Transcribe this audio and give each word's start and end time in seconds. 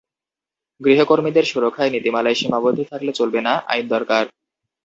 গৃহকর্মীদের 0.81 1.45
সুরক্ষায় 1.45 1.91
নীতিমালায় 1.91 2.35
সীমাবদ্ধ 2.35 2.79
থাকলে 2.91 3.11
চলবে 3.13 3.39
না, 3.41 3.53
আইন 3.67 3.85
দরকার। 3.87 4.23